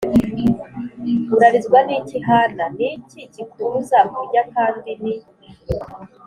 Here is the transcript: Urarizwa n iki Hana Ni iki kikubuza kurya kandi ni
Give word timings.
Urarizwa 1.35 1.79
n 1.87 1.89
iki 1.99 2.17
Hana 2.27 2.65
Ni 2.75 2.87
iki 2.95 3.21
kikubuza 3.33 3.97
kurya 4.13 4.41
kandi 4.53 4.91
ni 5.01 5.15